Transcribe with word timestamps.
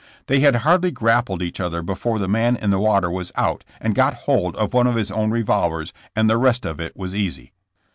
They 0.25 0.39
had 0.39 0.55
hardly 0.65 0.89
grappled 0.89 1.43
each 1.43 1.59
other 1.59 1.83
before 1.83 2.17
the 2.17 2.27
man 2.27 2.55
in 2.55 2.71
the 2.71 2.79
water 2.79 3.11
was 3.11 3.31
out 3.35 3.63
and 3.79 3.93
got 3.93 4.15
hold 4.25 4.55
of 4.55 4.73
one 4.73 4.87
of 4.87 4.95
his 4.95 5.11
own 5.11 5.29
re 5.29 5.43
volvers, 5.43 5.91
and 6.15 6.27
the 6.27 6.37
rest 6.39 6.65
of 6.65 6.79
it 6.79 6.97
was 6.97 7.13
easy. 7.13 7.51